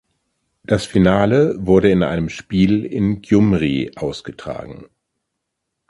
[0.63, 4.85] Das Finale wurde in einem Spiel in Gjumri ausgetragen.